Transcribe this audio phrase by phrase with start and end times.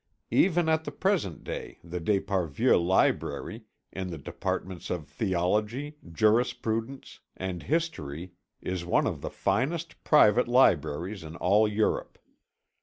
[0.31, 7.61] Even at the present day the d'Esparvieu library, in the departments of theology, jurisprudence, and
[7.61, 8.31] history
[8.63, 12.17] is one of the finest private libraries in all Europe.